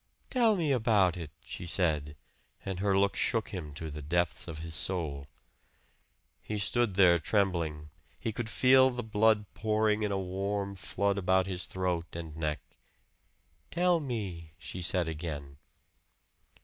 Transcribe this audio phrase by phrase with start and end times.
[0.31, 2.15] "Tell me about it," she said,
[2.65, 5.27] and her look shook him to the depths of his soul.
[6.41, 11.45] He stood there, trembling; he could feel the blood pouring in a warm flood about
[11.45, 12.61] his throat and neck.
[13.69, 15.57] "Tell me," she said again.